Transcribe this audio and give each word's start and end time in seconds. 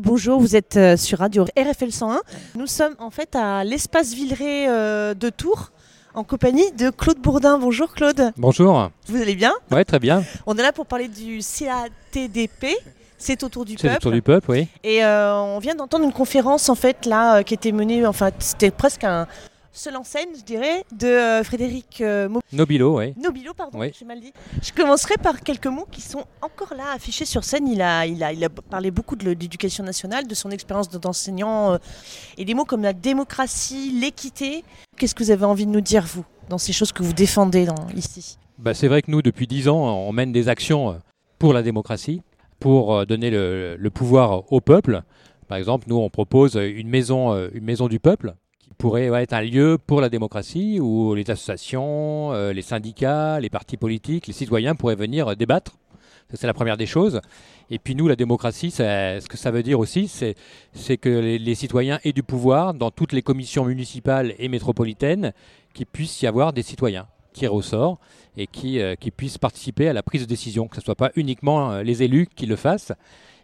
Bonjour, 0.00 0.40
vous 0.40 0.54
êtes 0.54 0.76
euh, 0.76 0.96
sur 0.96 1.18
Radio 1.18 1.44
RFL 1.56 1.90
101. 1.90 2.20
Nous 2.54 2.66
sommes 2.66 2.94
en 2.98 3.10
fait 3.10 3.34
à 3.34 3.64
l'espace 3.64 4.12
Villeray 4.14 4.68
euh, 4.68 5.14
de 5.14 5.28
Tours 5.28 5.72
en 6.14 6.22
compagnie 6.24 6.70
de 6.72 6.90
Claude 6.90 7.18
Bourdin. 7.18 7.58
Bonjour 7.58 7.92
Claude. 7.94 8.32
Bonjour. 8.36 8.90
Vous 9.06 9.20
allez 9.20 9.34
bien? 9.34 9.52
Ouais, 9.70 9.84
très 9.84 9.98
bien. 9.98 10.22
On 10.46 10.56
est 10.56 10.62
là 10.62 10.72
pour 10.72 10.86
parler 10.86 11.08
du 11.08 11.40
CATDP. 11.40 12.66
C'est 13.18 13.42
autour 13.42 13.64
du 13.64 13.72
C'est 13.72 13.88
peuple. 13.88 13.94
le 13.94 14.00
tour 14.00 14.12
du 14.12 14.22
peuple, 14.22 14.50
oui. 14.52 14.68
Et 14.84 15.04
euh, 15.04 15.34
on 15.34 15.58
vient 15.58 15.74
d'entendre 15.74 16.04
une 16.04 16.12
conférence 16.12 16.68
en 16.68 16.76
fait 16.76 17.04
là 17.04 17.42
qui 17.42 17.54
était 17.54 17.72
menée, 17.72 18.06
enfin 18.06 18.30
c'était 18.38 18.70
presque 18.70 19.02
un 19.02 19.26
seul 19.78 19.96
en 19.96 20.04
scène, 20.04 20.28
je 20.36 20.42
dirais, 20.42 20.84
de 20.96 21.06
euh, 21.06 21.42
Frédéric 21.44 22.00
euh, 22.00 22.28
Mo- 22.28 22.40
Nobilo, 22.52 22.98
oui. 22.98 23.14
Nobilo, 23.22 23.54
pardon, 23.54 23.78
Oui. 23.78 23.92
j'ai 23.98 24.04
mal 24.04 24.20
dit. 24.20 24.32
Je 24.62 24.72
commencerai 24.72 25.14
par 25.16 25.40
quelques 25.40 25.66
mots 25.66 25.86
qui 25.90 26.00
sont 26.00 26.24
encore 26.42 26.74
là 26.76 26.92
affichés 26.94 27.24
sur 27.24 27.44
scène. 27.44 27.66
Il 27.68 27.80
a, 27.80 28.04
il 28.06 28.22
a, 28.22 28.32
il 28.32 28.44
a 28.44 28.48
parlé 28.48 28.90
beaucoup 28.90 29.16
de 29.16 29.24
l'éducation 29.30 29.84
nationale, 29.84 30.26
de 30.26 30.34
son 30.34 30.50
expérience 30.50 30.88
d'enseignant 30.90 31.72
euh, 31.72 31.78
et 32.36 32.44
des 32.44 32.54
mots 32.54 32.64
comme 32.64 32.82
la 32.82 32.92
démocratie, 32.92 33.92
l'équité. 34.00 34.64
Qu'est-ce 34.96 35.14
que 35.14 35.22
vous 35.22 35.30
avez 35.30 35.44
envie 35.44 35.66
de 35.66 35.70
nous 35.70 35.80
dire 35.80 36.04
vous 36.04 36.24
dans 36.48 36.58
ces 36.58 36.72
choses 36.72 36.92
que 36.92 37.02
vous 37.02 37.12
défendez 37.12 37.64
dans, 37.66 37.86
ici? 37.94 38.38
Bah, 38.58 38.74
c'est 38.74 38.88
vrai 38.88 39.02
que 39.02 39.10
nous, 39.10 39.22
depuis 39.22 39.46
dix 39.46 39.68
ans, 39.68 39.76
on 39.78 40.12
mène 40.12 40.32
des 40.32 40.48
actions 40.48 41.00
pour 41.38 41.52
la 41.52 41.62
démocratie, 41.62 42.22
pour 42.58 43.06
donner 43.06 43.30
le, 43.30 43.76
le 43.78 43.90
pouvoir 43.90 44.50
au 44.52 44.60
peuple. 44.60 45.02
Par 45.46 45.56
exemple, 45.56 45.86
nous, 45.88 45.96
on 45.96 46.10
propose 46.10 46.56
une 46.56 46.88
maison, 46.88 47.48
une 47.52 47.64
maison 47.64 47.86
du 47.86 48.00
peuple 48.00 48.34
pourrait 48.78 49.06
être 49.22 49.32
un 49.32 49.42
lieu 49.42 49.76
pour 49.84 50.00
la 50.00 50.08
démocratie 50.08 50.78
où 50.80 51.14
les 51.14 51.28
associations, 51.28 52.32
euh, 52.32 52.52
les 52.52 52.62
syndicats, 52.62 53.40
les 53.40 53.50
partis 53.50 53.76
politiques, 53.76 54.28
les 54.28 54.32
citoyens 54.32 54.76
pourraient 54.76 54.94
venir 54.94 55.28
euh, 55.28 55.34
débattre. 55.34 55.72
C'est 56.34 56.46
la 56.46 56.54
première 56.54 56.76
des 56.76 56.86
choses. 56.86 57.20
Et 57.70 57.78
puis 57.78 57.94
nous, 57.94 58.06
la 58.06 58.14
démocratie, 58.14 58.70
ce 58.70 59.26
que 59.26 59.38
ça 59.38 59.50
veut 59.50 59.62
dire 59.62 59.80
aussi, 59.80 60.08
c'est 60.08 60.96
que 60.98 61.08
les, 61.08 61.54
citoyens 61.54 61.98
aient 62.04 62.12
du 62.12 62.22
pouvoir 62.22 62.74
dans 62.74 62.90
toutes 62.90 63.14
les 63.14 63.22
commissions 63.22 63.64
municipales 63.64 64.34
et 64.38 64.48
métropolitaines, 64.48 65.32
qu'il 65.72 65.86
puisse 65.86 66.20
y 66.20 66.26
avoir 66.26 66.52
des 66.52 66.62
citoyens 66.62 67.06
au 67.50 67.62
sort 67.62 67.98
et 68.36 68.46
qui, 68.46 68.80
euh, 68.80 68.94
qui 68.94 69.10
puissent 69.10 69.38
participer 69.38 69.88
à 69.88 69.92
la 69.94 70.02
prise 70.02 70.22
de 70.22 70.26
décision, 70.26 70.68
que 70.68 70.76
ce 70.76 70.80
ne 70.80 70.84
soit 70.84 70.96
pas 70.96 71.12
uniquement 71.16 71.78
les 71.78 72.02
élus 72.02 72.26
qui 72.26 72.44
le 72.44 72.56
fassent. 72.56 72.92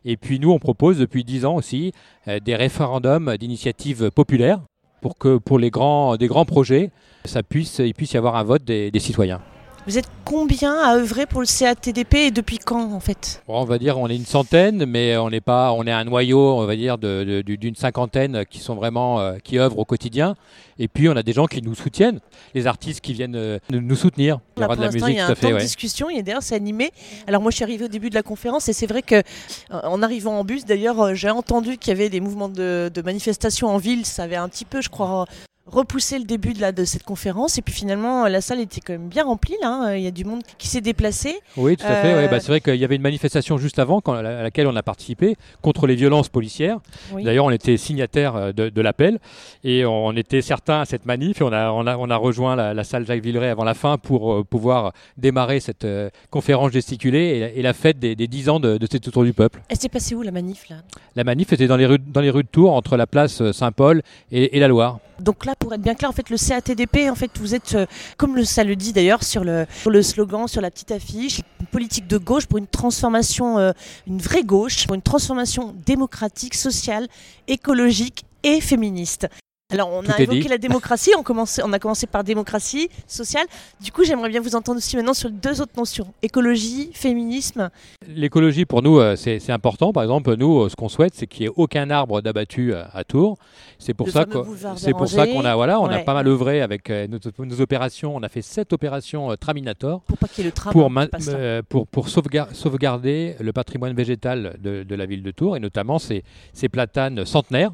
Et 0.05 0.19
puis 0.19 0.39
nous, 0.39 0.51
on 0.51 0.59
propose 0.59 0.99
depuis 0.99 1.25
dix 1.25 1.47
ans 1.47 1.55
aussi 1.55 1.93
des 2.27 2.57
référendums 2.57 3.39
d'initiative 3.39 4.11
populaire 4.11 4.61
pour 5.05 5.19
que 5.19 5.37
pour 5.37 5.59
les 5.59 5.69
grands, 5.69 6.17
des 6.17 6.29
grands 6.29 6.47
projets, 6.47 6.91
ça 7.27 7.43
puisse, 7.43 7.79
il 7.79 7.93
puisse 7.93 8.15
y 8.15 8.17
avoir 8.17 8.37
un 8.37 8.43
vote 8.43 8.65
des, 8.65 8.91
des 8.91 9.01
citoyens. 9.01 9.43
Vous 9.87 9.99
êtes 9.99 10.09
combien 10.25 10.79
à 10.81 10.97
œuvrer 10.97 11.27
pour 11.27 11.43
le 11.43 11.47
CATDP 11.47 12.15
et 12.15 12.31
depuis 12.31 12.57
quand 12.57 12.95
en 12.95 13.01
fait 13.01 13.43
Bon, 13.47 13.61
on 13.61 13.65
va 13.65 13.77
dire 13.79 13.99
on 13.99 14.09
est 14.09 14.17
une 14.17 14.25
centaine, 14.25 14.87
mais 14.87 15.15
on 15.19 15.29
n'est 15.29 15.43
pas, 15.43 15.73
on 15.73 15.85
est 15.87 15.93
un 15.93 16.05
noyau, 16.05 16.55
on 16.57 16.65
va 16.65 16.75
dire 16.75 16.97
de- 16.97 17.23
de- 17.23 17.43
du- 17.43 17.59
d'une 17.59 17.75
cinquantaine 17.77 18.47
qui 18.49 18.61
sont 18.61 18.75
vraiment 18.77 19.21
euh, 19.21 19.35
qui 19.45 19.59
œuvrent 19.59 19.79
au 19.81 19.85
quotidien. 19.85 20.37
Et 20.79 20.89
puis 20.89 21.07
on 21.11 21.17
a 21.17 21.23
des 21.23 21.35
gens 21.35 21.45
qui 21.45 21.61
nous 21.61 21.75
soutiennent, 21.75 22.21
les 22.55 22.67
artistes 22.67 23.03
qui 23.03 23.13
viennent 23.13 23.37
euh, 23.37 23.59
nous 23.71 23.95
soutenir. 23.95 24.39
Il 24.57 24.63
y 24.63 24.65
aura 24.65 24.75
de 24.75 24.81
la 24.81 24.91
musique, 24.91 25.07
il 25.11 25.17
y 25.17 25.21
a 25.21 25.27
tout 25.27 25.31
un 25.31 25.33
à 25.33 25.35
fait. 25.35 25.43
temps 25.43 25.49
de 25.51 25.55
ouais. 25.57 25.61
discussion, 25.61 26.09
et 26.09 26.23
d'ailleurs 26.23 26.43
c'est 26.43 26.55
animé. 26.55 26.91
Alors 27.27 27.43
moi 27.43 27.51
je 27.51 27.57
suis 27.57 27.65
arrivée 27.65 27.85
au 27.85 27.89
début 27.89 28.09
de 28.09 28.15
la 28.15 28.23
conférence 28.23 28.71
et 28.71 28.73
c'est 28.73 28.87
vrai 28.87 29.03
que 29.03 29.17
euh, 29.17 29.23
en 29.71 30.03
arrivant 30.03 30.39
en 30.39 30.45
bus, 30.45 30.65
d'ailleurs 30.65 31.15
j'ai 31.15 31.29
entendu 31.29 31.77
qu'il 31.77 31.91
y 31.91 31.93
avait 31.93 32.09
des 32.09 32.21
mouvements 32.21 32.49
de, 32.49 32.91
de 32.93 33.03
manifestation 33.03 33.69
en 33.69 33.77
ville, 33.77 34.07
ça 34.07 34.23
avait 34.23 34.37
un 34.37 34.49
petit 34.49 34.65
peu 34.65 34.81
je 34.81 34.89
crois 34.89 35.27
repoussé 35.67 36.19
le 36.19 36.25
début 36.25 36.53
de, 36.53 36.61
la, 36.61 36.73
de 36.73 36.85
cette 36.85 37.05
conférence 37.05 37.57
et 37.59 37.63
puis 37.63 37.73
finalement 37.73 38.29
la 38.29 38.41
salle 38.41 38.61
était 38.61 38.81
quand 38.81 38.93
même 38.93 39.09
bien 39.09 39.25
remplie 39.25 39.55
là, 39.63 39.69
hein. 39.73 39.95
il 39.97 40.03
y 40.03 40.07
a 40.07 40.11
du 40.11 40.25
monde 40.25 40.43
qui 40.59 40.69
s'est 40.69 40.81
déplacé. 40.83 41.37
Oui, 41.57 41.77
tout 41.77 41.85
à 41.87 41.97
fait. 42.03 42.13
Euh, 42.13 42.17
ouais. 42.23 42.29
Bah, 42.29 42.39
c'est 42.41 42.49
vrai 42.49 42.61
qu'il 42.61 42.77
y 42.77 42.85
avait 42.85 42.97
une 42.97 43.03
manifestation 43.03 43.57
juste 43.57 43.79
avant, 43.79 44.01
quand- 44.01 44.13
à 44.15 44.23
laquelle 44.43 44.67
on 44.67 44.77
a 44.77 44.83
participé, 44.83 45.37
contre 45.63 45.87
les 45.87 45.95
violences 45.95 46.29
policières. 46.29 46.79
Oui. 47.13 47.25
D'ailleurs, 47.25 47.47
on 47.47 47.51
était 47.51 47.77
signataire 47.77 48.37
euh, 48.37 48.53
de, 48.53 48.69
de 48.69 48.81
l'appel 48.83 49.19
et 49.65 49.85
on 49.87 50.13
était 50.13 50.43
certains 50.43 50.81
à 50.83 50.85
cette 50.85 51.07
manif 51.07 51.41
et 51.41 51.45
on 51.45 51.53
a, 51.53 51.71
on 51.71 51.87
a, 51.87 51.97
on 51.97 52.11
a 52.11 52.17
rejoint 52.17 52.57
la, 52.57 52.75
la 52.75 52.85
salle 52.85 53.07
Jacques 53.07 53.23
Villeray 53.23 53.49
avant 53.49 53.65
la 53.65 53.75
fin 53.75 53.97
pour 53.97 54.33
euh, 54.35 54.45
pouvoir 54.45 54.93
démarrer 55.17 55.61
cette 55.61 55.85
euh, 55.85 56.11
conférence 56.31 56.73
gesticulée 56.73 57.19
et, 57.37 57.41
la- 57.41 57.51
et 57.53 57.63
la 57.63 57.73
fête 57.73 57.99
des, 57.99 58.15
des 58.17 58.27
10 58.29 58.49
ans 58.51 58.61
de, 58.61 58.77
de 58.77 58.87
cet 58.91 59.09
autour 59.09 59.25
du 59.25 59.33
peuple. 59.33 59.61
Elle 59.69 59.79
s'est 59.79 59.89
passée 59.89 60.15
où 60.15 60.23
la 60.23 60.31
manif 60.31 60.69
là? 60.69 60.77
La 61.17 61.25
manif 61.25 61.53
était 61.53 61.67
dans 61.67 61.77
les 61.77 61.87
rues, 61.87 61.99
dans 61.99 62.21
les 62.21 62.31
rues 62.31 62.43
de 62.43 62.49
Tours, 62.49 62.73
entre 62.75 62.97
la 62.97 63.07
place 63.07 63.41
euh, 63.41 63.53
Saint-Paul 63.53 64.03
et, 64.31 64.57
et 64.57 64.61
la 64.61 64.69
Loire. 64.69 64.99
Donc 65.21 65.45
là, 65.45 65.55
pour 65.57 65.73
être 65.75 65.81
bien 65.81 65.95
clair, 65.95 66.11
en 66.11 66.13
fait, 66.13 66.31
le 66.31 66.37
CATDP, 66.37 67.11
en 67.11 67.15
fait, 67.15 67.31
vous 67.39 67.55
êtes, 67.55 67.75
euh, 67.75 67.87
comme 68.17 68.45
ça 68.45 68.65
le 68.65 68.77
dit 68.77 68.93
d'ailleurs 68.93 69.23
sur 69.23 69.45
le, 69.45 69.67
sur 69.83 69.91
le 69.91 70.03
slogan, 70.03 70.49
sur 70.49 70.61
la 70.61 70.71
petite 70.71 70.91
affiche, 70.91 71.41
une 71.61 71.67
politique 71.67 72.07
de 72.07 72.19
gauche 72.19 72.47
pour 72.47 72.59
une 72.59 72.67
transformation, 72.67 73.59
euh, 73.59 73.73
une 74.07 74.19
vraie 74.19 74.45
gauche, 74.45 74.87
pour 74.87 74.95
une 74.95 75.03
transformation 75.03 75.75
démocratique, 75.87 76.55
sociale, 76.55 77.09
écologique 77.47 78.25
et 78.43 78.61
féministe. 78.61 79.29
Alors, 79.75 79.93
on 79.93 80.03
Tout 80.03 80.13
a 80.13 80.21
évoqué 80.21 80.41
dit. 80.41 80.49
la 80.49 80.59
démocratie, 80.59 81.11
on, 81.17 81.73
a 81.73 81.79
commencé 81.79 82.07
par 82.07 82.25
démocratie 82.25 82.89
sociale. 83.07 83.47
Du 83.81 83.93
coup, 83.93 84.05
j'aimerais 84.05 84.29
bien 84.29 84.41
vous 84.41 84.55
entendre 84.57 84.79
aussi 84.79 84.97
maintenant 84.97 85.15
sur 85.15 85.31
deux 85.31 85.61
autres 85.61 85.73
notions, 85.77 86.07
écologie, 86.23 86.91
féminisme. 86.93 87.71
L'écologie, 88.09 88.65
pour 88.65 88.83
nous, 88.83 88.99
euh, 88.99 89.17
c'est 89.17 89.51
important. 89.51 89.93
Par 89.93 90.03
exemple, 90.03 90.35
nous, 90.37 90.63
euh, 90.63 90.69
ce 90.69 90.77
qu'on 90.77 90.89
souhaite, 90.89 91.15
c'est 91.15 91.27
qu'il 91.27 91.43
n'y 91.43 91.47
ait 91.47 91.55
aucun 91.57 91.91
arbre 91.91 92.21
d'abattu 92.21 92.75
à, 92.75 92.89
à 92.93 93.05
Tours. 93.05 93.37
C'est 93.79 93.95
pour 93.95 94.09
ça 94.09 94.25
qu'on 94.25 94.43
boulevard 94.45 94.79
c'est 94.79 94.93
pour 94.93 95.09
ça 95.09 95.25
Béranger. 95.25 95.33
qu'on 95.33 95.45
a, 95.45 95.55
voilà, 95.55 95.81
on 95.81 95.87
a 95.87 95.99
pas 95.99 96.15
mal 96.15 96.27
œuvré 96.29 96.63
avec 96.63 96.89
euh, 96.91 97.07
nos, 97.09 97.19
nos 97.45 97.61
opérations. 97.61 98.15
On 98.17 98.23
a 98.23 98.29
fait 98.29 98.43
sept 98.43 98.73
opérations 98.73 99.31
euh, 99.31 99.37
Traminator 99.37 100.01
Pour 100.03 100.17
pas 100.19 100.29
qu'il 100.29 100.45
y 100.45 100.47
ait 100.47 100.51
le 100.51 100.53
tram 100.53 100.73
pour, 100.73 100.91
main- 100.91 101.05
qui 101.07 101.11
passe 101.11 101.27
là. 101.29 101.35
euh, 101.35 101.63
pour, 101.69 101.87
pour 101.87 102.09
sauvegar- 102.09 102.55
sauvegarder 102.55 103.37
le 103.41 103.53
patrimoine 103.53 103.95
végétal 103.95 104.57
de, 104.63 104.83
de 104.85 104.95
la 104.95 105.07
ville 105.07 105.23
de 105.23 105.31
Tours 105.31 105.57
et 105.57 105.61
notamment 105.61 105.99
ces, 105.99 106.23
ces 106.53 106.69
platanes 106.69 107.25
centenaires. 107.27 107.73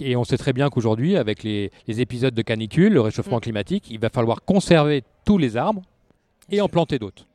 Et 0.00 0.16
on 0.16 0.24
sait 0.24 0.36
très 0.38 0.52
bien 0.52 0.68
qu'aujourd'hui, 0.70 1.16
avec 1.16 1.42
les, 1.42 1.70
les 1.88 2.00
épisodes 2.00 2.34
de 2.34 2.42
canicule, 2.42 2.92
le 2.92 3.00
réchauffement 3.00 3.38
Mm. 3.38 3.40
climatique, 3.40 3.84
il 3.90 3.98
va 3.98 4.08
falloir 4.10 4.42
conserver 4.44 5.02
tous 5.24 5.38
les 5.38 5.56
arbres 5.56 5.82
et 6.50 6.60
en 6.60 6.68
planter 6.68 6.98
d'autres. 6.98 7.26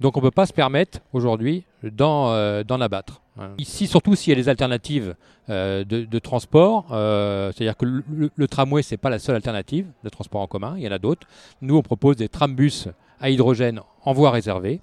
Donc 0.00 0.16
on 0.16 0.20
ne 0.20 0.26
peut 0.26 0.30
pas 0.32 0.46
se 0.46 0.52
permettre 0.52 0.98
aujourd'hui 1.12 1.64
d'en 1.82 2.30
euh, 2.30 2.62
abattre. 2.80 3.20
Ici, 3.58 3.86
surtout 3.86 4.14
s'il 4.14 4.30
y 4.30 4.32
a 4.32 4.36
des 4.42 4.48
alternatives 4.48 5.14
euh, 5.48 5.84
de, 5.84 6.04
de 6.04 6.18
transport, 6.18 6.86
euh, 6.92 7.50
c'est-à-dire 7.52 7.76
que 7.76 7.86
le, 7.86 8.04
le- 8.12 8.30
le 8.34 8.48
tramway, 8.48 8.82
ce 8.82 8.94
n'est 8.94 8.98
pas 8.98 9.10
la 9.10 9.18
seule 9.18 9.36
alternative 9.36 9.86
de 10.04 10.08
transport 10.08 10.40
en 10.42 10.46
commun, 10.46 10.74
il 10.76 10.82
y 10.82 10.88
en 10.88 10.92
a 10.92 10.98
d'autres. 10.98 11.26
Nous, 11.62 11.76
on 11.76 11.82
propose 11.82 12.16
des 12.16 12.28
trambus 12.28 12.88
à 13.20 13.30
hydrogène 13.30 13.80
en 14.04 14.12
voie 14.12 14.30
réservée 14.32 14.80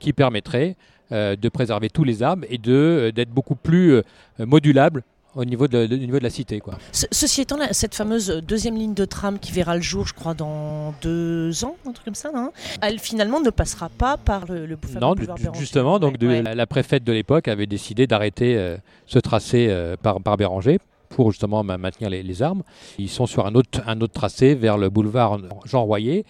qui 0.00 0.12
permettraient 0.12 0.76
euh, 1.12 1.36
de 1.36 1.48
préserver 1.48 1.90
tous 1.90 2.04
les 2.04 2.22
arbres 2.22 2.44
et 2.48 2.58
d'être 2.58 3.30
beaucoup 3.30 3.54
plus 3.56 3.92
euh, 3.92 4.02
modulables 4.40 5.04
au 5.34 5.44
niveau 5.44 5.66
de, 5.68 5.86
de- 5.86 5.94
au 5.94 5.98
niveau 5.98 6.18
de 6.18 6.22
la 6.24 6.30
cité. 6.30 6.60
Quoi. 6.60 6.74
Ce- 6.92 7.06
Ceci 7.10 7.40
étant, 7.42 7.56
là, 7.56 7.72
cette 7.72 7.94
fameuse 7.94 8.28
deuxième 8.46 8.76
ligne 8.76 8.94
de 8.94 9.04
tram 9.04 9.38
qui 9.38 9.52
verra 9.52 9.74
le 9.76 9.82
jour, 9.82 10.06
je 10.06 10.14
crois, 10.14 10.34
dans 10.34 10.94
deux 11.02 11.64
ans, 11.64 11.76
un 11.86 11.92
truc 11.92 12.04
comme 12.04 12.14
ça, 12.14 12.30
non? 12.32 12.50
Elle 12.80 12.98
finalement 12.98 13.40
ne 13.40 13.50
passera 13.50 13.88
pas 13.88 14.16
par 14.16 14.46
le, 14.46 14.66
le 14.66 14.76
fameux 14.76 15.00
Non, 15.00 15.14
boulevard 15.14 15.38
du- 15.38 15.58
justement, 15.58 15.98
donc 15.98 16.18
de- 16.18 16.26
Ouais. 16.28 16.42
la, 16.42 16.54
la 16.54 16.66
préfète 16.66 17.04
de 17.04 17.12
l'époque 17.12 17.48
avait 17.48 17.66
décidé 17.66 18.06
d'arrêter 18.06 18.56
euh, 18.56 18.76
ce 19.06 19.18
tracé 19.18 19.68
euh, 19.70 19.96
par, 20.00 20.20
par 20.20 20.36
Béranger 20.36 20.78
pour 21.08 21.30
justement 21.30 21.62
ma- 21.62 21.78
maintenir 21.78 22.10
les, 22.10 22.22
les 22.22 22.42
arbres. 22.42 22.64
Ils 22.98 23.08
sont 23.10 23.26
sur 23.26 23.46
un 23.46 23.54
autre, 23.54 23.80
un 23.86 24.00
autre 24.00 24.12
tracé 24.14 24.54
vers 24.54 24.78
le 24.78 24.90
boulevard 24.90 25.38
Jean 25.64 25.84
Royer 25.84 26.24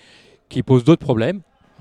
qui 0.48 0.62
pose 0.62 0.84
d'autres 0.84 1.04
problèmes. 1.04 1.40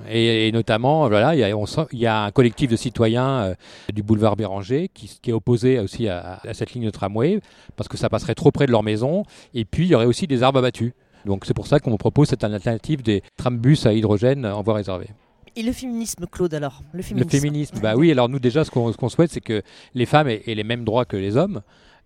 Et, 0.10 0.48
et 0.48 0.52
notamment, 0.52 1.08
voilà, 1.08 1.36
il 1.36 1.40
y, 1.40 1.44
a, 1.44 1.56
on 1.58 1.66
sent- 1.66 1.88
il 1.92 2.00
y 2.00 2.06
a 2.08 2.24
un 2.26 2.32
collectif 2.32 2.70
de 2.70 2.76
citoyens 2.76 3.30
euh, 3.42 3.56
du 3.94 4.04
boulevard 4.04 4.36
Béranger 4.36 4.90
qui, 4.94 5.20
qui 5.22 5.30
est 5.30 5.34
opposé 5.34 5.80
aussi 5.80 6.08
à, 6.08 6.40
à 6.48 6.54
cette 6.54 6.74
ligne 6.74 6.86
de 6.86 6.90
tramway 6.92 7.40
parce 7.76 7.88
que 7.88 7.98
ça 7.98 8.10
passerait 8.10 8.36
trop 8.36 8.52
près 8.52 8.66
de 8.66 8.72
leur 8.72 8.84
maison. 8.84 9.24
Et 9.54 9.66
puis, 9.66 9.86
il 9.86 9.90
y 9.90 9.96
aurait 9.96 10.06
aussi 10.06 10.28
des 10.28 10.44
arbres 10.44 10.60
abattus. 10.60 10.94
Donc, 11.26 11.46
c'est 11.46 11.54
pour 11.54 11.68
ça 11.68 11.80
qu'on 11.80 11.96
propose 11.98 12.30
cette 12.30 12.44
alternative 12.44 13.04
des 13.04 13.22
trambus 13.38 13.86
à 13.86 13.94
hydrogène 13.94 14.46
en 14.46 14.62
voie 14.64 14.74
réservée. 14.76 15.10
Et 15.56 15.64
le 15.64 15.74
féminisme, 15.74 16.26
Claude, 16.32 16.54
alors 16.54 16.82
Le 16.94 16.98
Le 16.98 17.04
féminisme. 17.04 17.30
féminisme, 17.30 17.80
bah 17.82 17.96
oui, 17.98 18.10
alors 18.10 18.30
nous 18.30 18.40
déjà 18.40 18.64
ce 18.64 18.72
qu'on 18.72 18.90
ce 18.92 18.96
qu'on 18.98 19.10
souhaite 19.10 19.32
c'est 19.32 19.42
que 19.42 19.62
les 19.94 20.06
femmes 20.06 20.30
aient, 20.30 20.42
aient 20.48 20.56
les 20.56 20.64
mêmes 20.64 20.86
droits 20.86 21.04
que 21.04 21.18
les 21.18 21.36
hommes 21.36 21.62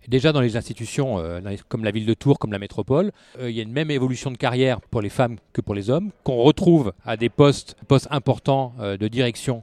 Déjà 0.08 0.32
dans 0.32 0.40
les 0.40 0.56
institutions 0.56 1.18
euh, 1.18 1.40
comme 1.68 1.84
la 1.84 1.90
ville 1.90 2.06
de 2.06 2.14
Tours, 2.14 2.38
comme 2.38 2.52
la 2.52 2.58
métropole, 2.58 3.10
euh, 3.40 3.50
il 3.50 3.56
y 3.56 3.60
a 3.60 3.62
une 3.62 3.72
même 3.72 3.90
évolution 3.90 4.30
de 4.30 4.36
carrière 4.36 4.80
pour 4.80 5.02
les 5.02 5.08
femmes 5.08 5.36
que 5.52 5.60
pour 5.60 5.74
les 5.74 5.90
hommes, 5.90 6.10
qu'on 6.22 6.36
retrouve 6.36 6.92
à 7.04 7.16
des 7.16 7.28
postes, 7.28 7.76
postes 7.88 8.08
importants 8.10 8.74
euh, 8.80 8.96
de 8.96 9.08
direction 9.08 9.62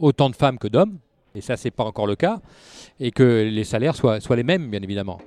autant 0.00 0.28
de 0.30 0.36
femmes 0.36 0.58
que 0.58 0.68
d'hommes, 0.68 0.98
et 1.34 1.40
ça 1.40 1.56
c'est 1.56 1.70
pas 1.70 1.84
encore 1.84 2.06
le 2.06 2.16
cas, 2.16 2.40
et 3.00 3.10
que 3.12 3.48
les 3.50 3.64
salaires 3.64 3.96
soient, 3.96 4.20
soient 4.20 4.36
les 4.36 4.42
mêmes 4.42 4.68
bien 4.70 4.82
évidemment. 4.82 5.18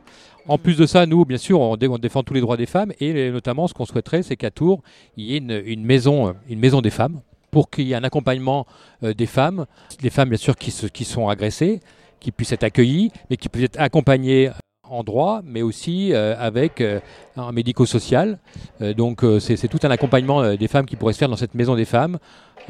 En 0.47 0.57
plus 0.57 0.75
de 0.77 0.85
ça, 0.85 1.05
nous, 1.05 1.23
bien 1.25 1.37
sûr, 1.37 1.59
on, 1.59 1.77
dé- 1.77 1.87
on 1.87 1.97
défend 1.99 2.23
tous 2.23 2.33
les 2.33 2.41
droits 2.41 2.57
des 2.57 2.65
femmes, 2.65 2.91
et 2.99 3.29
notamment 3.31 3.67
ce 3.67 3.73
qu'on 3.73 3.85
souhaiterait, 3.85 4.23
c'est 4.23 4.35
qu'à 4.37 4.49
Tours, 4.51 4.81
il 5.17 5.25
y 5.25 5.35
ait 5.35 5.37
une, 5.37 5.83
maison, 5.85 6.35
une 6.49 6.59
maison 6.59 6.81
des 6.81 6.89
femmes, 6.89 7.21
pour 7.51 7.69
qu'il 7.69 7.87
y 7.87 7.91
ait 7.91 7.95
un 7.95 8.03
accompagnement 8.03 8.65
des 9.03 9.25
femmes, 9.27 9.65
les 10.01 10.09
femmes 10.09 10.29
bien 10.29 10.37
sûr 10.37 10.55
qui, 10.55 10.71
se- 10.71 10.87
qui 10.87 11.05
sont 11.05 11.27
agressées, 11.29 11.79
qui 12.21 12.31
puissent 12.31 12.53
être 12.53 12.63
accueillies, 12.63 13.12
mais 13.29 13.35
qui 13.35 13.50
puissent 13.50 13.65
être 13.65 13.79
accompagnées 13.79 14.50
en 14.89 15.03
droit, 15.03 15.41
mais 15.44 15.62
aussi 15.62 16.13
euh, 16.13 16.35
avec 16.38 16.81
euh, 16.81 17.00
un 17.38 17.51
médico-social. 17.51 18.39
Euh, 18.81 18.94
donc 18.94 19.23
euh, 19.23 19.39
c'est 19.39 19.68
tout 19.68 19.79
un 19.83 19.91
accompagnement 19.91 20.41
euh, 20.41 20.56
des 20.56 20.68
femmes 20.68 20.85
qui 20.85 20.95
pourrait 20.95 21.13
se 21.13 21.19
faire 21.19 21.29
dans 21.29 21.35
cette 21.38 21.56
maison 21.56 21.75
des 21.75 21.85
femmes. 21.85 22.18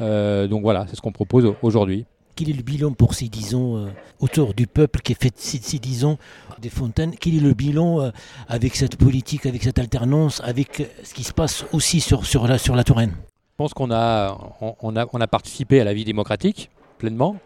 Euh, 0.00 0.48
donc 0.48 0.62
voilà, 0.62 0.86
c'est 0.88 0.96
ce 0.96 1.00
qu'on 1.00 1.12
propose 1.12 1.44
au- 1.44 1.56
aujourd'hui. 1.62 2.06
Quel 2.34 2.48
est 2.48 2.54
le 2.54 2.62
bilan 2.62 2.92
pour 2.92 3.12
ces 3.12 3.28
euh, 3.52 3.88
autour 4.20 4.54
du 4.54 4.66
peuple 4.66 5.00
qui 5.00 5.12
a 5.12 5.16
fait 5.16 5.34
ces, 5.36 6.04
ans 6.04 6.16
des 6.60 6.70
fontaines? 6.70 7.14
Quel 7.20 7.34
est 7.36 7.40
le 7.40 7.52
bilan 7.52 8.00
euh, 8.00 8.10
avec 8.48 8.74
cette 8.74 8.96
politique, 8.96 9.44
avec 9.44 9.62
cette 9.62 9.78
alternance, 9.78 10.40
avec 10.44 10.80
euh, 10.80 10.84
ce 11.02 11.12
qui 11.12 11.24
se 11.24 11.32
passe 11.34 11.66
aussi 11.72 12.00
sur, 12.00 12.24
sur, 12.24 12.46
la, 12.46 12.56
sur 12.56 12.74
la 12.74 12.84
Touraine? 12.84 13.10
Je 13.10 13.56
pense 13.58 13.74
qu'on 13.74 13.90
a, 13.90 14.38
on, 14.62 14.74
on 14.80 14.96
a, 14.96 15.06
on 15.12 15.20
a 15.20 15.26
participé 15.26 15.80
à 15.80 15.84
la 15.84 15.92
vie 15.92 16.04
démocratique 16.04 16.70
pleinement. 16.98 17.36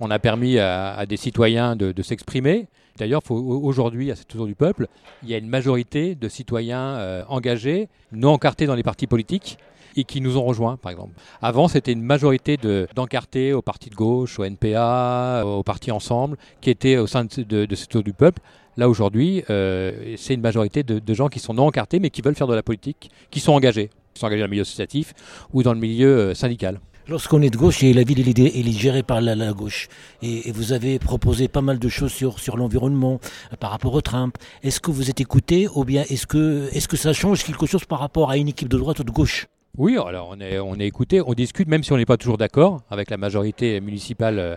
On 0.00 0.10
a 0.10 0.18
permis 0.18 0.58
à, 0.58 1.04
des 1.06 1.16
citoyens 1.16 1.74
de, 1.76 1.92
de 1.92 2.02
s'exprimer. 2.02 2.66
D'ailleurs, 2.98 3.22
aujourd'hui, 3.30 4.10
à 4.10 4.16
cette 4.16 4.28
tour 4.28 4.46
du 4.46 4.54
peuple, 4.54 4.86
il 5.22 5.28
y 5.28 5.34
a 5.34 5.38
une 5.38 5.48
majorité 5.48 6.14
de 6.14 6.28
citoyens 6.28 6.94
euh, 6.96 7.22
engagés, 7.28 7.88
non 8.12 8.30
encartés 8.30 8.66
dans 8.66 8.74
les 8.74 8.82
partis 8.82 9.06
politiques 9.06 9.58
et 9.96 10.04
qui 10.04 10.20
nous 10.20 10.36
ont 10.36 10.44
rejoints, 10.44 10.76
par 10.76 10.92
exemple. 10.92 11.12
Avant, 11.42 11.66
c'était 11.68 11.92
une 11.92 12.02
majorité 12.02 12.56
de- 12.56 12.86
d'encartés 12.94 13.52
au 13.52 13.62
parti 13.62 13.90
de 13.90 13.94
gauche, 13.96 14.38
au 14.38 14.44
NPA, 14.44 15.42
au 15.44 15.62
parti 15.62 15.90
Ensemble, 15.90 16.36
qui 16.60 16.70
étaient 16.70 16.96
au 16.96 17.06
sein 17.06 17.24
de, 17.24 17.42
de, 17.42 17.64
de 17.66 17.74
cette 17.74 17.88
tour 17.90 18.02
du 18.02 18.12
peuple. 18.12 18.40
Là, 18.76 18.88
aujourd'hui, 18.88 19.42
euh, 19.50 20.14
c'est 20.16 20.34
une 20.34 20.40
majorité 20.40 20.84
de, 20.84 21.00
de 21.00 21.14
gens 21.14 21.28
qui 21.28 21.40
sont 21.40 21.54
non 21.54 21.66
encartés, 21.66 21.98
mais 21.98 22.10
qui 22.10 22.22
veulent 22.22 22.36
faire 22.36 22.46
de 22.46 22.54
la 22.54 22.62
politique, 22.62 23.10
qui 23.30 23.40
sont 23.40 23.52
engagés, 23.52 23.90
qui 24.14 24.20
sont 24.20 24.26
engagés 24.26 24.40
dans 24.42 24.46
le 24.46 24.50
milieu 24.50 24.62
associatif 24.62 25.14
ou 25.52 25.64
dans 25.64 25.72
le 25.72 25.80
milieu 25.80 26.16
euh, 26.16 26.34
syndical. 26.34 26.80
Lorsqu'on 27.10 27.40
est 27.40 27.48
de 27.48 27.56
gauche 27.56 27.82
et 27.82 27.94
la 27.94 28.02
ville 28.02 28.20
est, 28.28 28.70
gérée 28.70 29.02
par 29.02 29.22
la, 29.22 29.52
gauche, 29.54 29.88
et, 30.20 30.52
vous 30.52 30.74
avez 30.74 30.98
proposé 30.98 31.48
pas 31.48 31.62
mal 31.62 31.78
de 31.78 31.88
choses 31.88 32.12
sur, 32.12 32.56
l'environnement, 32.58 33.18
par 33.60 33.70
rapport 33.70 33.94
au 33.94 34.02
Trump, 34.02 34.36
est-ce 34.62 34.78
que 34.78 34.90
vous 34.90 35.08
êtes 35.08 35.18
écouté 35.18 35.68
ou 35.74 35.84
bien 35.84 36.02
est-ce 36.10 36.26
que, 36.26 36.68
ça 36.96 37.14
change 37.14 37.44
quelque 37.44 37.64
chose 37.64 37.86
par 37.86 38.00
rapport 38.00 38.28
à 38.28 38.36
une 38.36 38.48
équipe 38.48 38.68
de 38.68 38.76
droite 38.76 38.98
ou 38.98 39.04
de 39.04 39.10
gauche? 39.10 39.46
Oui, 39.78 39.96
alors 39.96 40.36
on 40.36 40.38
est, 40.78 40.86
écouté, 40.86 41.22
on 41.22 41.32
discute, 41.32 41.66
même 41.66 41.82
si 41.82 41.94
on 41.94 41.96
n'est 41.96 42.04
pas 42.04 42.18
toujours 42.18 42.36
d'accord 42.36 42.82
avec 42.90 43.08
la 43.08 43.16
majorité 43.16 43.80
municipale 43.80 44.38
euh, 44.38 44.56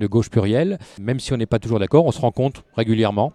de 0.00 0.08
gauche 0.08 0.28
plurielle, 0.28 0.80
même 1.00 1.20
si 1.20 1.32
on 1.32 1.36
n'est 1.36 1.46
pas 1.46 1.60
toujours 1.60 1.78
d'accord, 1.78 2.04
on 2.04 2.10
se 2.10 2.20
rencontre 2.20 2.64
régulièrement 2.76 3.32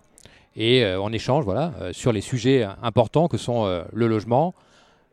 et 0.58 0.84
euh, 0.84 1.00
on 1.00 1.13
échange 1.13 1.46
euh, 1.48 1.94
sur 1.94 2.12
les 2.12 2.22
sujets 2.22 2.68
importants 2.84 3.30
que 3.30 3.38
sont 3.38 3.66
le 3.94 4.08
logement, 4.08 4.56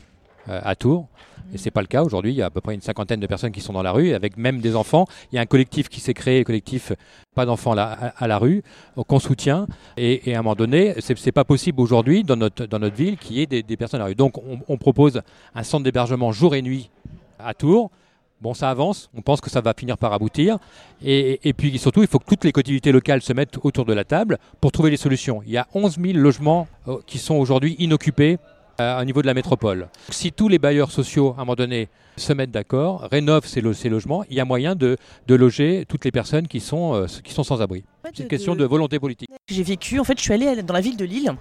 euh, 0.50 0.60
à 0.64 0.76
Tours. 0.76 1.08
Et 1.54 1.58
c'est 1.58 1.72
pas 1.72 1.82
le 1.82 1.88
cas 1.88 2.04
aujourd'hui. 2.04 2.32
Il 2.32 2.38
y 2.38 2.42
a 2.42 2.48
à 2.48 2.50
peu 2.50 2.62
près 2.62 2.74
une 2.74 2.82
cinquantaine 2.82 3.20
de 3.20 3.28
personnes 3.28 3.52
qui 3.52 3.62
sont 3.62 3.74
dans 3.74 3.82
la 3.82 3.92
rue, 3.92 4.14
avec 4.14 4.38
même 4.38 4.60
des 4.60 4.76
enfants. 4.76 5.06
Il 5.32 5.36
y 5.36 5.40
a 5.40 5.42
un 5.42 5.46
collectif 5.46 5.90
qui 5.90 6.00
s'est 6.00 6.14
créé, 6.14 6.44
collectif 6.44 6.92
pas 7.36 7.46
d'enfants 7.46 7.78
à, 7.78 7.84
à 7.84 8.28
la 8.28 8.38
rue, 8.38 8.64
euh, 8.98 9.04
qu'on 9.04 9.20
soutient. 9.20 9.68
Et, 9.98 10.36
à 10.36 10.40
un 10.40 10.42
moment 10.42 10.56
donné, 10.56 10.96
c'est 11.00 11.32
pas 11.32 11.44
possible 11.44 11.82
aujourd'hui 11.82 12.24
dans 12.24 12.36
notre 12.36 12.66
dans 12.66 12.80
notre 12.80 12.96
ville 12.96 13.18
qu'il 13.18 13.38
y 13.38 13.42
ait 13.42 13.46
des, 13.46 13.78
personnes 13.78 14.02
à 14.02 14.04
la 14.04 14.10
rue. 14.10 14.16
Donc, 14.16 14.38
on, 14.38 14.60
on 14.68 14.78
propose 14.78 15.22
un 15.56 15.64
centre 15.64 15.84
d'hébergement 15.84 16.32
jour 16.32 16.56
et 16.56 16.62
nuit 16.62 16.90
à 17.40 17.54
Tours. 17.54 17.90
Bon, 18.42 18.54
ça 18.54 18.70
avance. 18.70 19.10
On 19.14 19.22
pense 19.22 19.42
que 19.42 19.50
ça 19.50 19.60
va 19.60 19.74
finir 19.74 19.98
par 19.98 20.14
aboutir. 20.14 20.60
Et, 21.04 21.40
et 21.44 21.54
puis 21.54 21.78
surtout, 21.78 22.02
il 22.02 22.08
faut 22.08 22.20
que 22.20 22.26
toutes 22.26 22.46
les 22.46 22.54
collectivités 22.54 22.94
locales 22.94 23.22
se 23.22 23.34
mettent 23.34 23.58
autour 23.64 23.84
de 23.84 23.94
la 23.94 24.06
table 24.06 24.38
pour 24.62 24.72
trouver 24.72 24.92
des 24.92 24.98
solutions. 24.98 25.42
Il 25.46 25.52
y 25.52 25.58
a 25.58 25.68
11 25.74 25.98
000 26.00 26.18
logements 26.18 26.68
euh, 26.88 26.98
qui 27.06 27.18
sont 27.18 27.36
aujourd'hui 27.36 27.76
inoccupés 27.80 28.38
euh, 28.80 29.02
au 29.02 29.06
niveau 29.06 29.22
de 29.22 29.28
la 29.28 29.34
métropole. 29.34 29.88
Si 30.10 30.32
tous 30.32 30.48
les 30.48 30.60
bailleurs 30.60 30.92
sociaux, 30.92 31.34
à 31.38 31.42
un 31.42 31.46
moment 31.46 31.56
donné, 31.56 31.90
se 32.18 32.34
mettent 32.34 32.52
d'accord, 32.52 33.08
rénovent 33.12 33.46
ces, 33.46 33.62
lo- 33.62 33.74
ces 33.74 33.90
logements, 33.90 34.24
il 34.30 34.36
y 34.36 34.40
a 34.40 34.46
moyen 34.46 34.76
de, 34.76 34.98
de 35.28 35.36
loger 35.36 35.86
toutes 35.88 36.06
les 36.06 36.12
personnes 36.12 36.48
qui 36.48 36.60
sont, 36.60 36.94
euh, 36.96 37.06
qui 37.24 37.34
sont 37.34 37.44
sans 37.44 37.62
abri. 37.62 37.84
C'est 38.14 38.24
une 38.24 38.30
question 38.30 38.56
de 38.56 38.66
volonté 38.66 39.00
politique. 39.00 39.30
que 39.48 39.54
j'ai 39.54 39.64
vécu. 39.64 40.00
En 40.00 40.04
fait, 40.04 40.18
je 40.18 40.24
suis 40.24 40.34
allée 40.34 40.62
dans 40.64 40.74
la 40.74 40.82
ville 40.82 40.98
de 40.98 41.06
Lille. 41.06 41.34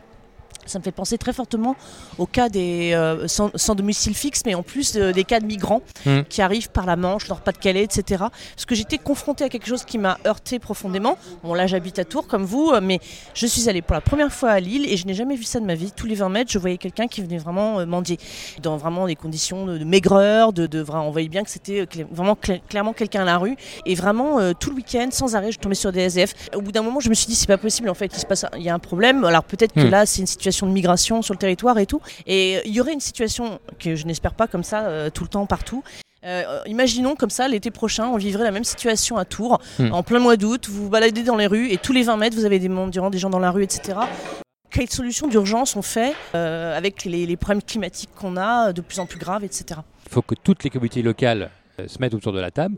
Ça 0.69 0.79
me 0.79 0.85
fait 0.85 0.93
penser 0.93 1.19
très 1.19 1.32
fortement 1.32 1.75
au 2.19 2.26
cas 2.26 2.49
des 2.49 2.93
euh, 2.94 3.26
sans, 3.26 3.50
sans 3.55 3.75
domicile 3.75 4.15
fixe, 4.15 4.43
mais 4.47 4.55
en 4.55 4.62
plus 4.62 4.97
euh, 4.97 5.12
des 5.12 5.25
cas 5.25 5.41
de 5.41 5.47
migrants 5.47 5.82
Mm. 6.06 6.20
qui 6.29 6.43
arrivent 6.43 6.70
par 6.70 6.87
la 6.87 6.97
Manche, 6.97 7.29
Nord-Pas-de-Calais, 7.29 7.82
etc. 7.82 8.25
Parce 8.55 8.65
que 8.67 8.75
j'étais 8.75 8.99
confrontée 8.99 9.44
à 9.44 9.49
quelque 9.49 9.67
chose 9.67 9.85
qui 9.85 9.99
m'a 9.99 10.19
heurté 10.26 10.59
profondément. 10.59 11.17
Bon, 11.43 11.55
là, 11.55 11.67
j'habite 11.67 11.99
à 11.99 12.05
Tours 12.05 12.26
comme 12.29 12.44
vous, 12.44 12.70
euh, 12.70 12.81
mais 12.82 13.00
je 13.35 13.47
suis 13.47 13.69
allée 13.69 13.82
pour 13.82 13.94
la 13.94 14.00
première 14.00 14.32
fois 14.32 14.50
à 14.50 14.61
Lille 14.61 14.85
et 14.91 14.97
je 14.97 15.06
n'ai 15.06 15.15
jamais 15.15 15.35
vu 15.37 15.43
ça 15.44 15.59
de 15.61 15.65
ma 15.65 15.75
vie. 15.75 15.91
Tous 15.94 16.06
les 16.06 16.15
20 16.15 16.29
mètres, 16.29 16.50
je 16.53 16.59
voyais 16.59 16.79
quelqu'un 16.79 17.09
qui 17.09 17.20
venait 17.23 17.38
vraiment 17.38 17.81
euh, 17.81 17.87
mendier, 17.87 18.19
dans 18.62 18.76
vraiment 18.76 19.06
des 19.06 19.17
conditions 19.17 19.67
de, 19.67 19.79
de 19.79 19.85
maigreur, 19.85 20.53
de, 20.53 20.67
de 20.67 20.85
on 20.88 21.11
voyait 21.11 21.29
bien 21.29 21.43
que 21.44 21.50
c'était 21.50 21.87
vraiment 22.11 22.35
cla- 22.35 22.61
clairement 22.69 22.93
quelqu'un 22.93 23.22
à 23.22 23.27
la 23.27 23.39
rue. 23.39 23.56
Et 23.87 23.94
vraiment, 23.94 24.39
tout 24.55 24.70
le 24.70 24.77
week-end, 24.77 25.08
sans 25.10 25.34
arrêt, 25.37 25.53
je 25.53 25.58
tombais 25.58 25.75
sur 25.75 25.93
des 25.93 26.01
SDF. 26.01 26.34
Au 26.55 26.60
bout 26.60 26.72
d'un 26.72 26.82
moment, 26.82 27.01
je 27.01 27.08
me 27.08 27.15
suis 27.15 27.27
dit, 27.27 27.34
c'est 27.34 27.46
pas 27.46 27.58
possible, 27.58 27.89
en 27.89 27.94
fait, 27.94 28.10
il 28.15 28.19
se 28.20 28.27
passe, 28.27 28.44
il 28.56 28.63
y 28.63 28.69
a 28.70 28.75
un 28.75 28.79
problème. 28.79 29.25
Alors 29.25 29.44
peut-être 29.44 29.72
que 29.72 29.81
Hmm. 29.81 29.91
là, 29.91 30.06
c'est 30.06 30.20
une 30.20 30.27
situation 30.27 30.57
de 30.67 30.72
migration 30.72 31.22
sur 31.22 31.34
le 31.34 31.38
territoire 31.38 31.79
et 31.79 31.86
tout. 31.86 32.00
Et 32.27 32.56
euh, 32.56 32.60
il 32.65 32.72
y 32.72 32.81
aurait 32.81 32.93
une 32.93 33.00
situation 33.00 33.60
que 33.79 33.94
je 33.94 34.06
n'espère 34.06 34.34
pas 34.34 34.46
comme 34.46 34.65
ça 34.65 34.86
euh, 34.86 35.10
tout 35.10 35.24
le 35.24 35.29
temps, 35.29 35.46
partout. 35.46 35.82
Euh, 36.24 36.60
imaginons 36.67 37.15
comme 37.15 37.31
ça, 37.31 37.46
l'été 37.46 37.70
prochain, 37.70 38.08
on 38.08 38.17
vivrait 38.17 38.44
la 38.44 38.50
même 38.50 38.65
situation 38.65 39.17
à 39.17 39.24
Tours, 39.24 39.60
Hmm. 39.79 39.93
en 39.93 40.03
plein 40.03 40.19
mois 40.19 40.36
d'août, 40.36 40.67
vous 40.69 40.84
vous 40.84 40.88
baladez 40.91 41.22
dans 41.22 41.36
les 41.36 41.46
rues 41.46 41.70
et 41.70 41.77
tous 41.79 41.93
les 41.93 42.03
20 42.03 42.17
mètres, 42.17 42.36
vous 42.36 42.44
avez 42.44 42.58
des 42.58 42.69
mendiants, 42.69 43.10
des 43.10 43.19
gens 43.19 43.31
dans 43.31 43.38
la 43.38 43.50
rue, 43.53 43.62
etc. 43.62 43.98
Quelles 44.70 44.91
solutions 44.91 45.29
d'urgence 45.29 45.77
on 45.77 45.82
fait 45.82 46.15
euh, 46.34 46.77
avec 46.77 47.05
les, 47.05 47.24
les 47.24 47.36
problèmes 47.36 47.62
climatiques 47.62 48.10
qu'on 48.17 48.36
a, 48.36 48.72
de 48.72 48.81
plus 48.81 48.98
en 48.98 49.06
plus 49.06 49.19
graves, 49.19 49.44
etc. 49.44 49.81
Il 50.06 50.12
faut 50.12 50.22
que 50.22 50.34
toutes 50.34 50.65
les 50.65 50.70
communautés 50.70 51.03
locales 51.03 51.50
se 51.86 51.98
mettent 52.00 52.15
autour 52.15 52.32
de 52.32 52.41
la 52.41 52.50
table, 52.50 52.77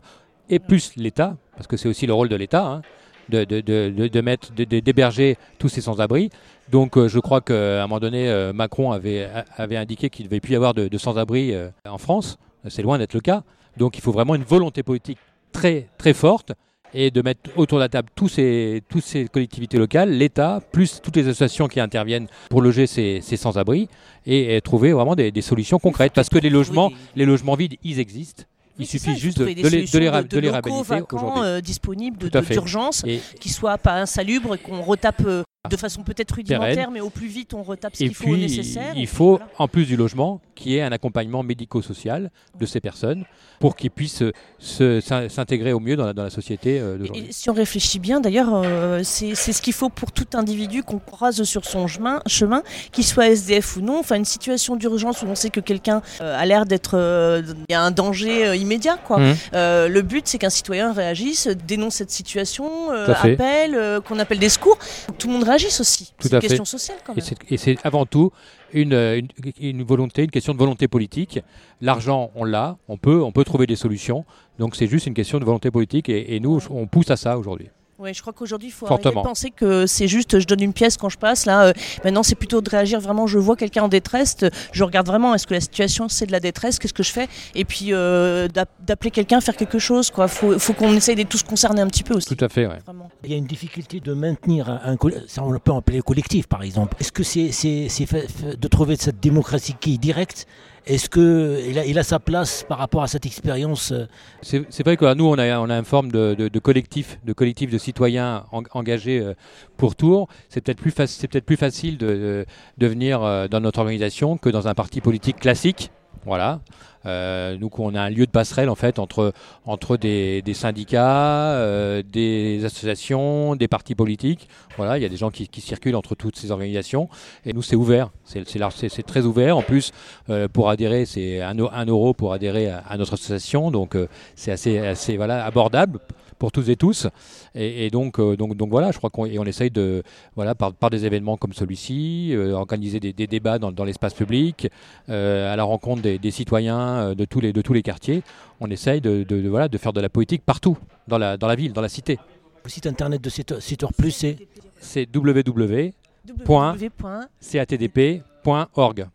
et 0.49 0.59
plus 0.59 0.91
l'État, 0.95 1.35
parce 1.55 1.65
que 1.67 1.77
c'est 1.77 1.89
aussi 1.89 2.05
le 2.05 2.13
rôle 2.13 2.29
de 2.29 2.35
l'État, 2.35 2.63
hein, 2.65 2.81
de, 3.29 3.43
de, 3.45 3.61
de, 4.07 4.21
mettre, 4.21 4.51
d'héberger 4.53 5.37
tous 5.57 5.69
ces 5.69 5.81
sans-abri. 5.81 6.29
Donc 6.71 6.97
euh, 6.97 7.07
je 7.09 7.19
crois 7.19 7.41
qu'à 7.41 7.83
un 7.83 7.87
moment 7.87 7.99
donné, 7.99 8.29
euh, 8.29 8.53
Macron 8.53 8.91
avait, 8.91 9.29
avait 9.57 9.77
indiqué 9.77 10.09
qu'il 10.09 10.25
ne 10.25 10.29
devait 10.29 10.39
plus 10.39 10.53
y 10.53 10.55
avoir 10.55 10.73
de, 10.73 10.87
de 10.87 10.97
sans-abri 10.97 11.53
euh, 11.53 11.69
en 11.87 11.97
France. 11.97 12.37
C'est 12.69 12.81
loin 12.81 12.97
d'être 12.97 13.13
le 13.13 13.19
cas. 13.19 13.43
Donc 13.77 13.97
il 13.97 14.01
faut 14.01 14.11
vraiment 14.11 14.35
une 14.35 14.43
volonté 14.43 14.83
politique 14.83 15.17
très, 15.51 15.87
très 15.97 16.13
forte 16.13 16.53
et 16.93 17.09
de 17.09 17.21
mettre 17.21 17.49
autour 17.55 17.77
de 17.77 17.83
la 17.83 17.89
table 17.89 18.09
tous 18.15 18.27
ces, 18.27 18.83
toutes 18.89 19.03
ces 19.03 19.27
collectivités 19.27 19.77
locales, 19.77 20.11
l'État, 20.11 20.61
plus 20.71 20.99
toutes 21.01 21.15
les 21.15 21.27
associations 21.27 21.67
qui 21.67 21.79
interviennent 21.79 22.27
pour 22.49 22.61
loger 22.61 22.85
ces, 22.87 23.19
ces 23.21 23.37
sans-abri 23.37 23.87
et, 24.25 24.55
et 24.55 24.61
trouver 24.61 24.91
vraiment 24.91 25.15
des, 25.15 25.31
des 25.31 25.41
solutions 25.41 25.79
concrètes. 25.79 26.13
Parce 26.13 26.29
que 26.29 26.37
les 26.37 26.49
logements, 26.49 26.91
les 27.15 27.25
logements 27.25 27.55
vides, 27.55 27.75
ils 27.83 27.99
existent. 27.99 28.43
Il 28.79 28.87
suffit 28.87 29.11
ça, 29.11 29.13
juste 29.13 29.37
de, 29.39 29.43
de 29.43 29.49
les, 29.49 29.55
de 29.61 29.67
les, 29.99 30.09
de, 30.09 30.27
de 30.27 30.39
les 30.39 30.51
locaux 30.51 30.83
vacants, 30.83 31.43
euh, 31.43 31.61
disponibles 31.61 32.29
d'urgence, 32.29 33.03
qui 33.39 33.49
soient 33.49 33.77
pas 33.77 33.93
insalubres 33.93 34.55
et 34.55 34.57
qu'on 34.57 34.81
retape 34.81 35.21
euh, 35.25 35.43
de 35.69 35.77
façon 35.77 36.01
peut-être 36.01 36.31
rudimentaire, 36.31 36.89
mais 36.89 37.01
au 37.01 37.11
plus 37.11 37.27
vite 37.27 37.53
on 37.53 37.61
retape 37.61 37.93
ce 37.95 37.99
qu'il 37.99 38.15
faut 38.15 38.29
au 38.29 38.37
nécessaire. 38.37 38.93
il 38.95 39.05
faut, 39.05 39.37
voilà. 39.37 39.45
en 39.59 39.67
plus 39.67 39.85
du 39.85 39.95
logement, 39.95 40.41
qu'il 40.55 40.71
y 40.71 40.77
ait 40.77 40.81
un 40.81 40.91
accompagnement 40.91 41.43
médico-social 41.43 42.31
de 42.59 42.65
ces 42.65 42.79
personnes 42.81 43.25
pour 43.59 43.75
qu'ils 43.75 43.91
puissent 43.91 44.23
se- 44.57 44.99
s'in- 45.01 45.29
s'intégrer 45.29 45.71
au 45.71 45.79
mieux 45.79 45.95
dans 45.95 46.07
la, 46.07 46.13
dans 46.13 46.23
la 46.23 46.31
société 46.31 46.79
euh, 46.79 46.97
d'aujourd'hui. 46.97 47.27
Si 47.29 47.47
on 47.51 47.53
réfléchit 47.53 47.99
bien, 47.99 48.19
d'ailleurs, 48.19 48.49
euh, 48.53 49.01
c'est 49.03 49.35
ce 49.35 49.61
qu'il 49.61 49.73
faut 49.73 49.89
pour 49.89 50.11
tout 50.11 50.25
individu 50.33 50.81
qu'on 50.81 50.97
croise 50.97 51.43
sur 51.43 51.63
son 51.65 51.85
chemin, 51.87 52.21
chemin 52.25 52.63
qu'il 52.91 53.05
soit 53.05 53.27
SDF 53.29 53.77
ou 53.77 53.81
non. 53.81 53.99
Enfin, 53.99 54.15
une 54.15 54.25
situation 54.25 54.75
d'urgence 54.75 55.21
où 55.21 55.27
on 55.27 55.35
sait 55.35 55.51
que 55.51 55.59
quelqu'un 55.59 56.01
euh, 56.21 56.39
a 56.39 56.45
l'air 56.47 56.65
d'être, 56.65 56.97
euh, 56.97 57.43
il 57.69 57.71
y 57.71 57.75
a 57.75 57.81
un 57.83 57.91
danger 57.91 58.55
immédiat, 58.57 58.97
quoi. 58.97 59.19
Euh, 59.53 59.87
le 59.87 60.01
but, 60.01 60.27
c'est 60.27 60.39
qu'un 60.39 60.49
citoyen 60.49 60.91
réagisse, 60.91 61.47
dénonce 61.67 61.95
cette 61.95 62.11
situation, 62.11 62.89
appelle, 63.35 64.01
qu'on 64.07 64.17
appelle 64.17 64.39
des 64.39 64.49
secours. 64.49 64.79
Tout 65.19 65.27
le 65.27 65.33
monde 65.33 65.43
réagisse 65.51 65.79
aussi. 65.79 66.13
C'est 66.19 66.31
une 66.33 66.41
fait. 66.41 66.47
question 66.47 66.65
sociale, 66.65 66.97
quand 67.05 67.13
Et 67.13 67.17
même. 67.17 67.25
c'est- 67.25 67.51
Et 67.53 67.57
c'est 67.57 67.77
avant 67.85 68.05
tout 68.05 68.31
une, 68.73 68.93
euh, 68.93 69.17
une, 69.19 69.29
une 69.59 69.83
volonté, 69.83 70.23
une 70.23 70.31
question 70.31 70.53
de 70.53 70.59
volonté 70.59 70.87
politique. 70.87 71.39
L'argent, 71.81 72.31
on 72.35 72.43
l'a, 72.43 72.77
on 72.87 72.97
peut, 72.97 73.21
on 73.21 73.31
peut 73.31 73.43
trouver 73.43 73.67
des 73.67 73.75
solutions. 73.75 74.25
Donc 74.59 74.75
c'est 74.75 74.87
juste 74.87 75.07
une 75.07 75.13
question 75.13 75.39
de 75.39 75.45
volonté 75.45 75.71
politique 75.71 76.09
et, 76.09 76.35
et 76.35 76.39
nous, 76.39 76.59
on 76.69 76.87
pousse 76.87 77.09
à 77.11 77.17
ça 77.17 77.37
aujourd'hui. 77.37 77.69
Oui, 78.01 78.13
je 78.15 78.21
crois 78.21 78.33
qu'aujourd'hui, 78.33 78.69
il 78.69 78.71
faut 78.71 78.87
arrêter 78.87 79.03
Fortement. 79.03 79.21
de 79.21 79.27
penser 79.27 79.51
que 79.51 79.85
c'est 79.85 80.07
juste 80.07 80.39
je 80.39 80.47
donne 80.47 80.61
une 80.63 80.73
pièce 80.73 80.97
quand 80.97 81.09
je 81.09 81.19
passe. 81.19 81.45
Là, 81.45 81.65
euh, 81.67 81.73
maintenant, 82.03 82.23
c'est 82.23 82.33
plutôt 82.35 82.59
de 82.61 82.67
réagir 82.69 82.99
vraiment. 82.99 83.27
Je 83.27 83.37
vois 83.37 83.55
quelqu'un 83.55 83.83
en 83.83 83.87
détresse, 83.87 84.37
je 84.71 84.83
regarde 84.83 85.05
vraiment 85.05 85.35
est-ce 85.35 85.45
que 85.45 85.53
la 85.53 85.61
situation 85.61 86.09
c'est 86.09 86.25
de 86.25 86.31
la 86.31 86.39
détresse, 86.39 86.79
qu'est-ce 86.79 86.93
que 86.95 87.03
je 87.03 87.11
fais, 87.11 87.27
et 87.53 87.63
puis 87.63 87.93
euh, 87.93 88.47
d'app- 88.47 88.69
d'appeler 88.79 89.11
quelqu'un, 89.11 89.39
faire 89.39 89.55
quelque 89.55 89.77
chose. 89.77 90.09
Quoi, 90.09 90.27
faut, 90.27 90.57
faut 90.57 90.73
qu'on 90.73 90.93
essaye 90.93 91.15
d'être 91.15 91.29
tous 91.29 91.43
concernés 91.43 91.81
un 91.81 91.87
petit 91.87 92.03
peu 92.03 92.15
aussi. 92.15 92.35
Tout 92.35 92.43
à 92.43 92.49
fait, 92.49 92.65
ouais. 92.65 92.79
Il 93.23 93.29
y 93.31 93.33
a 93.35 93.37
une 93.37 93.45
difficulté 93.45 93.99
de 93.99 94.13
maintenir 94.13 94.67
un, 94.69 94.97
ça 95.27 95.43
on 95.43 95.57
peut 95.59 95.73
appeler 95.73 96.01
collectif 96.01 96.47
par 96.47 96.63
exemple. 96.63 96.97
Est-ce 96.99 97.11
que 97.11 97.23
c'est 97.23 97.51
de 97.51 98.67
trouver 98.67 98.95
cette 98.95 99.19
démocratie 99.19 99.75
qui 99.79 99.93
est 99.93 99.97
directe 99.97 100.47
Est-ce 100.87 101.09
qu'il 101.09 101.77
a, 101.77 101.85
il 101.85 101.99
a 101.99 102.03
sa 102.03 102.19
place 102.19 102.65
par 102.67 102.79
rapport 102.79 103.03
à 103.03 103.07
cette 103.07 103.25
expérience 103.25 103.91
euh, 103.91 104.05
C'est 104.41 104.83
vrai 104.83 104.97
que 104.97 105.05
euh, 105.05 105.13
nous, 105.13 105.25
on 105.25 105.37
a, 105.37 105.47
une 105.51 105.85
forme 105.85 106.11
de, 106.11 106.59
collectif, 106.59 107.19
de 107.23 107.33
collectif 107.33 107.69
de 107.69 107.77
citoyens 107.77 108.45
en- 108.51 108.63
engagés 108.73 109.19
euh, 109.19 109.33
pour 109.77 109.95
Tours. 109.95 110.27
C'est 110.49 110.61
peut-être 110.61 110.79
plus, 110.79 111.55
facile 111.57 111.97
de 111.97 112.45
venir 112.79 113.21
euh, 113.21 113.47
dans 113.47 113.59
notre 113.59 113.79
organisation 113.79 114.37
que 114.37 114.49
dans 114.49 114.67
un 114.67 114.73
parti 114.73 115.01
politique 115.01 115.39
classique. 115.39 115.91
Voilà. 116.25 116.59
Euh, 117.07 117.57
nous, 117.59 117.71
on 117.79 117.95
a 117.95 118.01
un 118.01 118.09
lieu 118.09 118.27
de 118.27 118.31
passerelle 118.31 118.69
en 118.69 118.75
fait 118.75 118.99
entre, 118.99 119.33
entre 119.65 119.97
des, 119.97 120.43
syndicats, 120.53 121.53
euh, 121.53 122.03
des 122.03 122.63
associations, 122.63 123.55
des 123.55 123.67
partis 123.67 123.95
politiques. 123.95 124.47
Voilà, 124.77 124.97
il 124.97 125.01
y 125.01 125.05
a 125.05 125.09
des 125.09 125.17
gens 125.17 125.31
qui, 125.31 125.49
circulent 125.61 125.95
entre 125.95 126.13
toutes 126.15 126.37
ces 126.37 126.51
organisations. 126.51 127.09
Et 127.45 127.53
nous, 127.53 127.63
c'est 127.63 127.75
ouvert. 127.75 128.09
C'est 128.23 129.03
très 129.05 129.25
ouvert. 129.25 129.57
En 129.57 129.63
plus, 129.63 129.91
euh, 130.29 130.47
pour 130.47 130.69
adhérer, 130.69 131.05
c'est 131.05 131.41
un, 131.41 131.57
eu- 131.57 131.67
un 131.71 131.85
euro 131.85 132.13
pour 132.13 132.33
adhérer 132.33 132.69
à, 132.69 132.83
à 132.87 132.97
notre 132.97 133.13
association. 133.13 133.71
Donc, 133.71 133.95
euh, 133.95 134.07
c'est 134.35 134.51
assez, 134.51 134.77
assez 134.77 135.17
voilà, 135.17 135.43
abordable 135.43 135.99
pour 136.41 136.51
tous 136.51 136.67
et 136.71 136.75
tous. 136.75 137.05
Et, 137.53 137.85
et 137.85 137.89
donc, 137.91 138.19
euh, 138.19 138.35
donc, 138.35 138.57
donc 138.57 138.69
voilà, 138.71 138.89
je 138.91 138.97
crois 138.97 139.11
qu'on 139.11 139.25
on 139.29 139.45
essaye 139.45 139.69
de, 139.69 140.01
voilà, 140.35 140.55
par, 140.55 140.73
par 140.73 140.89
des 140.89 141.05
événements 141.05 141.37
comme 141.37 141.53
celui-ci, 141.53 142.31
euh, 142.33 142.53
organiser 142.53 142.99
des, 142.99 143.13
des 143.13 143.27
débats 143.27 143.59
dans, 143.59 143.71
dans 143.71 143.83
l'espace 143.85 144.15
public, 144.15 144.67
euh, 145.09 145.53
à 145.53 145.55
la 145.55 145.63
rencontre 145.63 146.01
des, 146.01 146.17
des 146.17 146.31
citoyens 146.31 147.13
de 147.13 147.25
tous 147.25 147.41
les, 147.41 147.53
de 147.53 147.61
tous 147.61 147.73
les 147.73 147.83
quartiers. 147.83 148.23
On 148.59 148.71
essaye 148.71 149.01
de, 149.01 149.21
de- 149.23 149.39
de, 149.41 149.49
voilà, 149.49 149.67
de 149.67 149.77
faire 149.77 149.93
de 149.93 150.01
la 150.01 150.09
politique 150.09 150.41
partout, 150.43 150.77
dans 151.07 151.19
la, 151.19 151.37
dans 151.37 151.47
la 151.47 151.55
ville, 151.55 151.73
dans 151.73 151.81
la 151.81 151.89
cité. 151.89 152.17
Le 152.63 152.69
site 152.71 152.87
internet 152.87 153.21
de 153.23 153.29
Sitor 153.29 153.93
Plus, 153.93 154.11
c'est 154.11 154.37
C'est 154.79 155.07
www.catdp.org. 155.15 155.93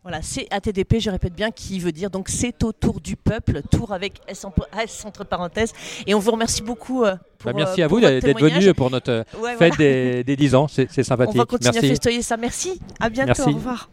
Voilà, 0.03 0.21
c'est 0.21 0.47
ATDP, 0.51 0.99
je 0.99 1.09
répète 1.09 1.33
bien, 1.33 1.51
qui 1.51 1.79
veut 1.79 1.91
dire 1.91 2.09
donc 2.09 2.29
c'est 2.29 2.63
autour 2.63 2.99
du 3.01 3.15
peuple, 3.15 3.61
tour 3.69 3.91
avec 3.93 4.21
S, 4.27 4.45
en- 4.45 4.53
S 4.81 5.03
entre 5.05 5.23
parenthèses. 5.25 5.73
Et 6.05 6.13
on 6.13 6.19
vous 6.19 6.31
remercie 6.31 6.61
beaucoup. 6.61 7.03
euh, 7.03 7.15
Bah, 7.43 7.51
merci 7.55 7.81
euh, 7.81 7.85
à 7.85 7.87
vous 7.87 7.99
d'être 7.99 8.39
venu 8.39 8.73
pour 8.73 8.89
notre 8.89 9.11
euh, 9.11 9.23
fête 9.57 9.77
des, 9.77 10.23
des 10.23 10.35
10 10.35 10.55
ans. 10.55 10.67
C'est 10.67 10.87
c'est 10.91 11.01
On 11.01 11.03
sympathique. 11.03 11.37
va 11.37 11.45
continuer 11.45 11.77
à 11.77 11.81
festoyer 11.81 12.21
ça. 12.21 12.37
Merci. 12.37 12.79
À 12.99 13.09
bientôt. 13.09 13.43
Au 13.43 13.53
revoir. 13.55 13.89